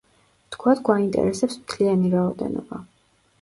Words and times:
ვთქვათ, 0.45 0.79
გვაინტერესებს 0.87 1.59
მთლიანი 1.59 2.11
რაოდენობა. 2.15 2.81